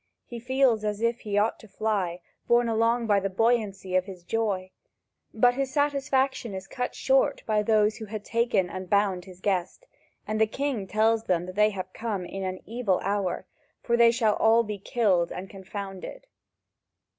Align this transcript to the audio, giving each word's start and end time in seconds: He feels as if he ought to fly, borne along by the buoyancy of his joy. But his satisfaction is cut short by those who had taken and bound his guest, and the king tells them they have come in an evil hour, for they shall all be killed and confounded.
He 0.25 0.39
feels 0.39 0.83
as 0.83 0.99
if 1.03 1.19
he 1.19 1.37
ought 1.37 1.59
to 1.59 1.67
fly, 1.67 2.21
borne 2.47 2.67
along 2.67 3.05
by 3.05 3.19
the 3.19 3.29
buoyancy 3.29 3.95
of 3.95 4.05
his 4.05 4.23
joy. 4.23 4.71
But 5.31 5.53
his 5.53 5.71
satisfaction 5.71 6.55
is 6.55 6.65
cut 6.65 6.95
short 6.95 7.43
by 7.45 7.61
those 7.61 7.97
who 7.97 8.05
had 8.05 8.25
taken 8.25 8.67
and 8.67 8.89
bound 8.89 9.25
his 9.25 9.39
guest, 9.41 9.85
and 10.25 10.41
the 10.41 10.47
king 10.47 10.87
tells 10.87 11.25
them 11.25 11.45
they 11.53 11.69
have 11.69 11.93
come 11.93 12.25
in 12.25 12.41
an 12.43 12.61
evil 12.65 12.99
hour, 13.03 13.45
for 13.83 13.95
they 13.95 14.09
shall 14.09 14.33
all 14.37 14.63
be 14.63 14.79
killed 14.79 15.31
and 15.31 15.51
confounded. 15.51 16.25